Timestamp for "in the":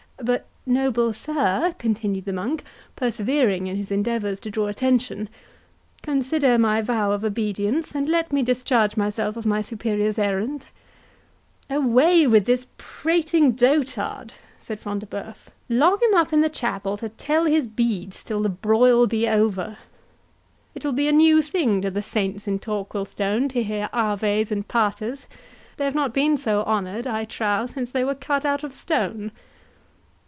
16.31-16.49